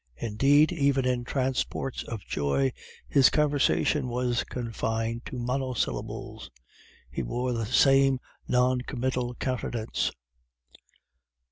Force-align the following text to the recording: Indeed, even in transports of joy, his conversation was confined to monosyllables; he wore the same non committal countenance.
Indeed, 0.17 0.71
even 0.71 1.05
in 1.05 1.25
transports 1.25 2.01
of 2.01 2.25
joy, 2.25 2.73
his 3.07 3.29
conversation 3.29 4.07
was 4.07 4.43
confined 4.43 5.27
to 5.27 5.37
monosyllables; 5.37 6.49
he 7.11 7.21
wore 7.21 7.53
the 7.53 7.67
same 7.67 8.19
non 8.47 8.81
committal 8.81 9.35
countenance. 9.35 10.11